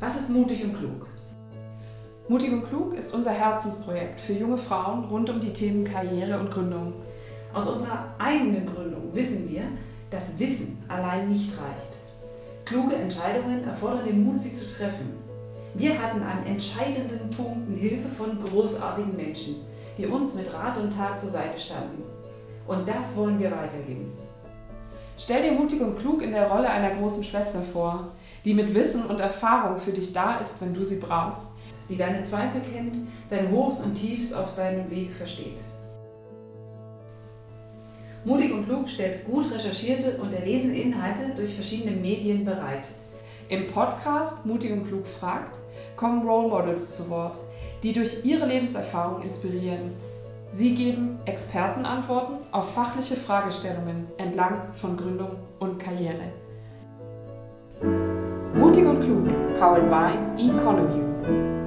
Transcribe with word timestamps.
Was 0.00 0.16
ist 0.16 0.30
mutig 0.30 0.64
und 0.64 0.78
klug? 0.78 1.06
Mutig 2.28 2.52
und 2.52 2.68
klug 2.68 2.94
ist 2.94 3.14
unser 3.14 3.32
Herzensprojekt 3.32 4.20
für 4.20 4.32
junge 4.32 4.58
Frauen 4.58 5.04
rund 5.04 5.28
um 5.28 5.40
die 5.40 5.52
Themen 5.52 5.84
Karriere 5.84 6.38
und 6.38 6.50
Gründung. 6.50 6.94
Aus 7.52 7.68
unserer 7.68 8.14
eigenen 8.18 8.66
Gründung 8.66 9.14
wissen 9.14 9.48
wir, 9.48 9.62
dass 10.10 10.38
Wissen 10.38 10.78
allein 10.88 11.28
nicht 11.28 11.50
reicht. 11.50 11.96
Kluge 12.64 12.94
Entscheidungen 12.94 13.64
erfordern 13.64 14.04
den 14.04 14.24
Mut, 14.24 14.40
sie 14.40 14.52
zu 14.52 14.66
treffen. 14.66 15.12
Wir 15.74 16.00
hatten 16.00 16.22
an 16.22 16.46
entscheidenden 16.46 17.30
Punkten 17.30 17.74
Hilfe 17.74 18.08
von 18.08 18.38
großartigen 18.38 19.16
Menschen, 19.16 19.56
die 19.98 20.06
uns 20.06 20.34
mit 20.34 20.52
Rat 20.52 20.78
und 20.78 20.92
Tat 20.92 21.18
zur 21.18 21.30
Seite 21.30 21.58
standen. 21.58 22.02
Und 22.66 22.86
das 22.88 23.16
wollen 23.16 23.38
wir 23.38 23.50
weitergeben. 23.50 24.12
Stell 25.24 25.42
dir 25.44 25.52
mutig 25.52 25.80
und 25.80 26.00
klug 26.00 26.20
in 26.20 26.32
der 26.32 26.48
Rolle 26.48 26.68
einer 26.68 26.96
großen 26.96 27.22
Schwester 27.22 27.62
vor, 27.62 28.08
die 28.44 28.54
mit 28.54 28.74
Wissen 28.74 29.06
und 29.06 29.20
Erfahrung 29.20 29.78
für 29.78 29.92
dich 29.92 30.12
da 30.12 30.40
ist, 30.40 30.60
wenn 30.60 30.74
du 30.74 30.82
sie 30.82 30.98
brauchst. 30.98 31.52
Die 31.88 31.96
deine 31.96 32.22
Zweifel 32.22 32.60
kennt, 32.60 32.96
dein 33.30 33.52
Hochs 33.52 33.82
und 33.82 33.94
Tiefs 33.94 34.32
auf 34.32 34.56
deinem 34.56 34.90
Weg 34.90 35.12
versteht. 35.12 35.60
Mutig 38.24 38.52
und 38.52 38.66
klug 38.66 38.88
stellt 38.88 39.24
gut 39.24 39.48
recherchierte 39.52 40.16
und 40.20 40.34
erlesene 40.34 40.76
Inhalte 40.76 41.32
durch 41.36 41.54
verschiedene 41.54 41.94
Medien 41.94 42.44
bereit. 42.44 42.88
Im 43.48 43.68
Podcast 43.68 44.44
Mutig 44.44 44.72
und 44.72 44.88
klug 44.88 45.06
fragt 45.06 45.56
kommen 45.94 46.26
Role 46.26 46.48
Models 46.48 46.96
zu 46.96 47.08
Wort, 47.10 47.38
die 47.84 47.92
durch 47.92 48.24
ihre 48.24 48.46
Lebenserfahrung 48.46 49.22
inspirieren. 49.22 49.92
Sie 50.54 50.74
geben 50.74 51.18
Expertenantworten 51.24 52.36
auf 52.50 52.74
fachliche 52.74 53.16
Fragestellungen 53.16 54.06
entlang 54.18 54.74
von 54.74 54.98
Gründung 54.98 55.30
und 55.58 55.78
Karriere. 55.78 56.30
Mutig 58.54 58.84
und 58.84 59.00
klug, 59.00 59.28
powered 59.58 59.88
by 59.88 60.12
eConoview. 60.36 61.61